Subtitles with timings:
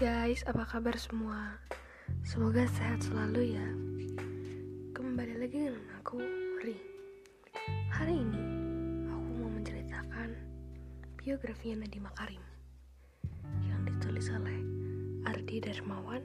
[0.00, 1.60] guys, apa kabar semua?
[2.24, 3.68] Semoga sehat selalu ya.
[4.96, 6.16] Kembali lagi dengan aku,
[6.64, 6.72] Ri.
[7.92, 8.40] Hari ini
[9.12, 10.32] aku mau menceritakan
[11.20, 12.40] biografinya Nadiem Makarim
[13.68, 14.64] yang ditulis oleh
[15.28, 16.24] Ardi Darmawan,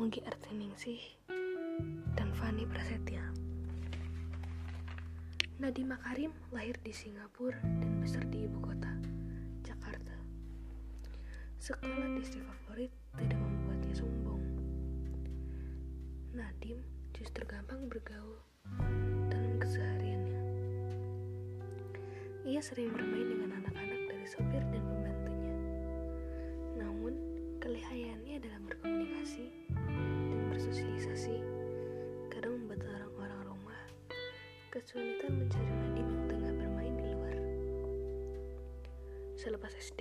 [0.00, 1.20] Munggi Artiningsih,
[2.16, 3.28] dan Fani Prasetya.
[5.60, 9.15] Nadiem Makarim lahir di Singapura dan besar di ibu kota.
[11.56, 14.44] Sekolah di istri favorit tidak membuatnya sombong.
[16.36, 16.84] Nadim
[17.16, 18.36] justru gampang bergaul
[19.32, 20.40] dalam kesehariannya.
[22.44, 25.54] Ia sering bermain dengan anak-anak dari sopir dan pembantunya.
[26.76, 27.14] Namun,
[27.64, 31.40] kelihayannya dalam berkomunikasi dan bersosialisasi
[32.28, 33.80] kadang membuat orang-orang rumah
[34.68, 37.36] kesulitan mencari Nadim yang tengah bermain di luar.
[39.40, 40.00] Selepas SD,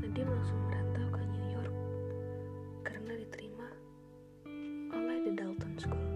[0.00, 1.76] Nadim langsung merantau ke New York
[2.80, 3.68] karena diterima
[4.96, 6.08] oleh The Dalton School.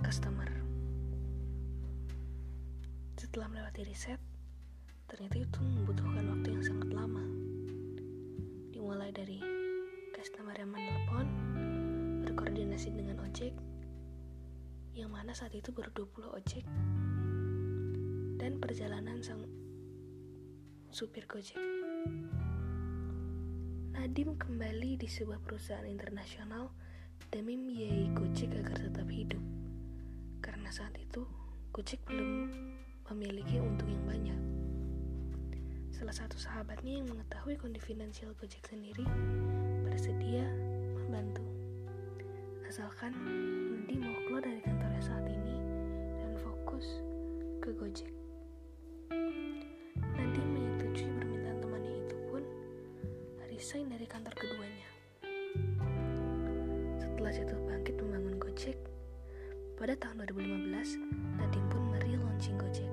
[0.00, 0.61] customer.
[3.32, 4.20] Setelah melewati riset,
[5.08, 7.24] ternyata itu membutuhkan waktu yang sangat lama.
[8.76, 9.40] Dimulai dari
[10.12, 11.26] customer yang menelpon,
[12.28, 13.56] berkoordinasi dengan ojek,
[14.92, 16.60] yang mana saat itu baru 20 ojek,
[18.36, 19.48] dan perjalanan sang
[20.92, 21.56] supir gojek.
[23.96, 26.68] Nadim kembali di sebuah perusahaan internasional
[27.32, 29.40] demi membiayai Gojek agar tetap hidup.
[30.44, 31.24] Karena saat itu,
[31.72, 32.52] Gojek belum
[33.10, 34.40] memiliki untung yang banyak.
[35.90, 39.06] Salah satu sahabatnya yang mengetahui kondisi finansial Gojek sendiri
[39.82, 40.46] bersedia
[40.94, 41.42] membantu.
[42.68, 43.12] Asalkan
[43.92, 45.56] Nadi mau keluar dari kantornya saat ini
[46.22, 46.86] dan fokus
[47.64, 48.12] ke Gojek.
[50.16, 52.42] Nadi menyetujui permintaan temannya itu pun
[53.50, 54.91] resign dari kantor keduanya.
[59.82, 62.86] Pada tahun 2015, Nadim pun meri-launching Gojek.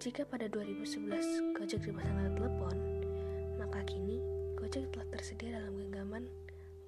[0.00, 2.72] Jika pada 2011 Gojek dipasang lewat telepon,
[3.60, 4.16] maka kini
[4.56, 6.24] Gojek telah tersedia dalam genggaman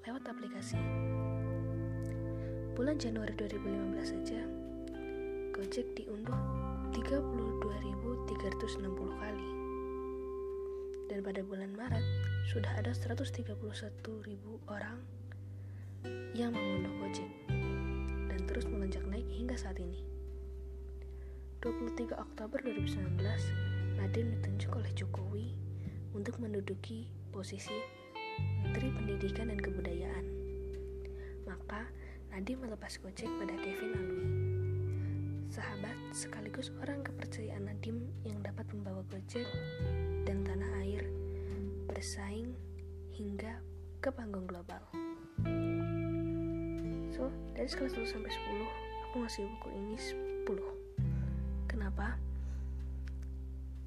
[0.08, 0.80] lewat aplikasi.
[2.72, 4.48] Bulan Januari 2015 saja,
[5.52, 6.40] Gojek diunduh
[6.96, 9.48] 32.360 kali.
[11.12, 12.06] Dan pada bulan Maret,
[12.48, 13.60] sudah ada 131.000
[14.72, 15.04] orang
[16.32, 17.49] yang mengunduh Gojek
[18.50, 20.02] terus melonjak naik hingga saat ini.
[21.62, 23.22] 23 Oktober 2019,
[24.02, 25.54] Nadiem ditunjuk oleh Jokowi
[26.18, 27.78] untuk menduduki posisi
[28.66, 30.26] Menteri Pendidikan dan Kebudayaan.
[31.46, 31.86] Maka,
[32.34, 34.28] Nadiem melepas Gojek pada Kevin Alwi,
[35.46, 39.46] sahabat sekaligus orang kepercayaan Nadiem yang dapat membawa Gojek
[40.26, 41.06] dan tanah air
[41.86, 42.50] bersaing
[43.14, 43.62] hingga
[44.02, 44.89] ke panggung global.
[47.60, 48.64] Dari skala 1 sampai 10,
[49.04, 50.64] aku ngasih buku ini 10.
[51.68, 52.16] Kenapa?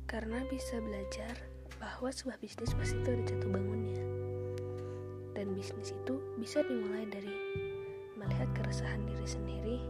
[0.05, 1.41] Karena bisa belajar
[1.81, 3.97] bahwa sebuah bisnis pasti itu ada jatuh bangunnya.
[5.33, 7.33] Dan bisnis itu bisa dimulai dari
[8.13, 9.81] melihat keresahan diri sendiri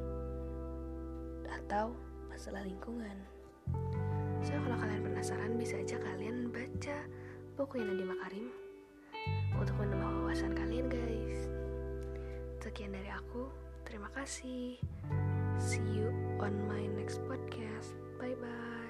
[1.51, 1.91] atau
[2.31, 3.19] masalah lingkungan.
[4.47, 7.03] So, kalau kalian penasaran bisa aja kalian baca
[7.59, 8.47] buku Nadiem Makarim
[9.59, 11.51] untuk menambah wawasan kalian guys.
[12.63, 13.72] Sekian dari aku.
[13.93, 14.81] Terima kasih.
[15.61, 16.09] See you
[16.41, 17.93] on my next podcast.
[18.17, 18.82] Bye bye.